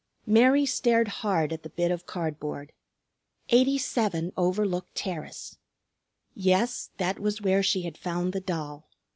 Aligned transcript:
Mary 0.25 0.65
stared 0.65 1.07
hard 1.07 1.53
at 1.53 1.61
the 1.61 1.69
bit 1.69 1.91
of 1.91 2.07
cardboard. 2.07 2.71
87 3.49 4.33
Overlook 4.35 4.87
Terrace! 4.95 5.59
Yes, 6.33 6.89
that 6.97 7.19
was 7.19 7.39
where 7.43 7.61
she 7.61 7.83
had 7.83 7.99
found 7.99 8.33
the 8.33 8.41
doll. 8.41 8.89